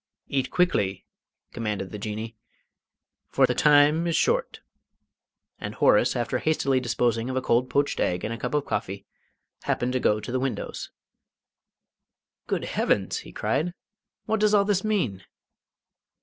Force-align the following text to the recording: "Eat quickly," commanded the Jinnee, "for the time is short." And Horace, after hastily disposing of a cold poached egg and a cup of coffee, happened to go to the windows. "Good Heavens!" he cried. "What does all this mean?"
"Eat 0.29 0.49
quickly," 0.49 1.05
commanded 1.53 1.91
the 1.91 1.99
Jinnee, 1.99 2.35
"for 3.29 3.45
the 3.45 3.53
time 3.53 4.07
is 4.07 4.15
short." 4.15 4.59
And 5.59 5.75
Horace, 5.75 6.15
after 6.15 6.39
hastily 6.39 6.79
disposing 6.79 7.29
of 7.29 7.35
a 7.35 7.41
cold 7.43 7.69
poached 7.69 7.99
egg 7.99 8.23
and 8.25 8.33
a 8.33 8.37
cup 8.39 8.55
of 8.55 8.65
coffee, 8.65 9.05
happened 9.61 9.93
to 9.93 9.99
go 9.99 10.19
to 10.19 10.31
the 10.31 10.39
windows. 10.39 10.89
"Good 12.47 12.63
Heavens!" 12.65 13.19
he 13.19 13.31
cried. 13.31 13.75
"What 14.25 14.39
does 14.39 14.55
all 14.55 14.65
this 14.65 14.83
mean?" 14.83 15.23